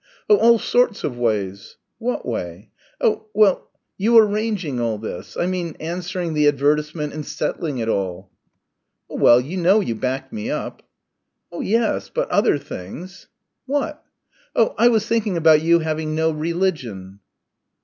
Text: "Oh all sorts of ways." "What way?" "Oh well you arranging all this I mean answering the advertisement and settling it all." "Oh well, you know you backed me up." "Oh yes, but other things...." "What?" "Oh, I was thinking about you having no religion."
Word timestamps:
"Oh 0.27 0.37
all 0.37 0.57
sorts 0.57 1.03
of 1.03 1.15
ways." 1.19 1.77
"What 1.99 2.25
way?" 2.25 2.71
"Oh 2.99 3.27
well 3.35 3.69
you 3.99 4.17
arranging 4.17 4.79
all 4.79 4.97
this 4.97 5.37
I 5.37 5.45
mean 5.45 5.77
answering 5.79 6.33
the 6.33 6.47
advertisement 6.47 7.13
and 7.13 7.23
settling 7.23 7.77
it 7.77 7.87
all." 7.87 8.31
"Oh 9.11 9.17
well, 9.17 9.39
you 9.39 9.57
know 9.57 9.79
you 9.79 9.93
backed 9.93 10.33
me 10.33 10.49
up." 10.49 10.81
"Oh 11.51 11.61
yes, 11.61 12.09
but 12.09 12.27
other 12.31 12.57
things...." 12.57 13.27
"What?" 13.67 14.03
"Oh, 14.55 14.73
I 14.75 14.87
was 14.87 15.05
thinking 15.05 15.37
about 15.37 15.61
you 15.61 15.81
having 15.81 16.15
no 16.15 16.31
religion." 16.31 17.19